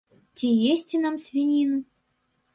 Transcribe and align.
Ці 0.39 0.47
есці 0.75 1.01
нам 1.03 1.21
свініну? 1.25 1.79